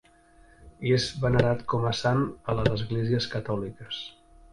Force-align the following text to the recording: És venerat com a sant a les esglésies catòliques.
És 0.95 1.03
venerat 1.25 1.61
com 1.73 1.85
a 1.89 1.91
sant 1.99 2.23
a 2.53 2.55
les 2.61 2.71
esglésies 2.79 3.29
catòliques. 3.35 4.01